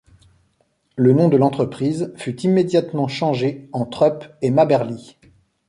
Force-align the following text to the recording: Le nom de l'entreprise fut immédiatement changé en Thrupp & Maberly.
Le 0.95 1.13
nom 1.13 1.29
de 1.29 1.37
l'entreprise 1.37 2.11
fut 2.15 2.35
immédiatement 2.41 3.07
changé 3.07 3.69
en 3.71 3.85
Thrupp 3.85 4.25
& 4.43 4.43
Maberly. 4.43 5.15